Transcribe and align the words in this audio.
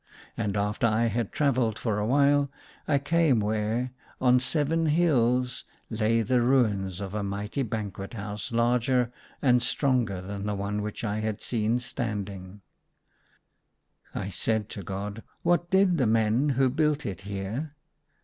And 0.35 0.57
after 0.57 0.87
I 0.87 1.03
had 1.09 1.31
travelled 1.31 1.77
for 1.77 1.99
a 1.99 2.07
while 2.07 2.49
I 2.87 2.97
came 2.97 3.39
where 3.39 3.91
on 4.19 4.39
seven 4.39 4.87
hills 4.87 5.63
lay 5.91 6.23
the 6.23 6.41
ruins 6.41 6.99
of 6.99 7.13
a 7.13 7.21
mighty 7.21 7.61
banquet 7.61 8.15
house 8.15 8.51
larger 8.51 9.13
and 9.43 9.61
stronger 9.61 10.19
than 10.19 10.47
the 10.47 10.55
one 10.55 10.81
which 10.81 11.03
I 11.03 11.19
had 11.19 11.39
seen 11.43 11.79
standing. 11.79 12.61
THE 14.11 14.13
SUNLIGHT 14.13 14.15
LA 14.15 14.21
V 14.21 14.27
I 14.27 14.29
said 14.31 14.69
to 14.69 14.81
God," 14.81 15.23
What 15.43 15.69
did 15.69 15.99
the 15.99 16.07
men 16.07 16.55
rwho 16.55 16.75
built 16.75 17.05
it 17.05 17.21
here 17.21 17.75